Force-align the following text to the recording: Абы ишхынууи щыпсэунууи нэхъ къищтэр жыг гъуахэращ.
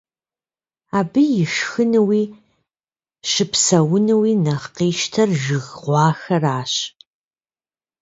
Абы 0.99 1.21
ишхынууи 1.43 2.23
щыпсэунууи 3.31 4.31
нэхъ 4.43 4.67
къищтэр 4.75 5.29
жыг 5.41 5.65
гъуахэращ. 5.81 6.73